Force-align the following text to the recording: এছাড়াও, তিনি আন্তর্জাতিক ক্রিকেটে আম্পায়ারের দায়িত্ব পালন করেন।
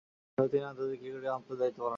এছাড়াও, 0.31 0.51
তিনি 0.53 0.63
আন্তর্জাতিক 0.71 0.99
ক্রিকেটে 1.01 1.29
আম্পায়ারের 1.37 1.59
দায়িত্ব 1.61 1.77
পালন 1.79 1.81
করেন। 1.87 1.89